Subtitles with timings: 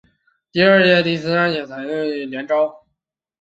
[0.51, 2.87] 第二届至第三届采北市资优联招。